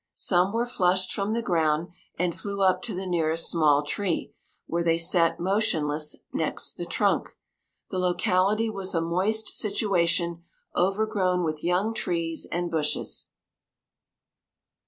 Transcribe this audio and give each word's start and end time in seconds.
Some 0.15 0.51
were 0.51 0.65
flushed 0.65 1.13
from 1.13 1.33
the 1.33 1.43
ground 1.43 1.89
and 2.17 2.33
flew 2.33 2.63
up 2.63 2.81
to 2.81 2.95
the 2.95 3.05
nearest 3.05 3.47
small 3.47 3.83
tree, 3.83 4.33
where 4.65 4.81
they 4.81 4.97
sat 4.97 5.39
motionless 5.39 6.15
next 6.33 6.73
the 6.73 6.87
trunk. 6.87 7.37
The 7.91 7.99
locality 7.99 8.67
was 8.67 8.95
a 8.95 9.01
moist 9.01 9.55
situation, 9.55 10.43
overgrown 10.75 11.43
with 11.43 11.63
young 11.63 11.93
trees 11.93 12.47
and 12.51 12.71
bushes. 12.71 13.27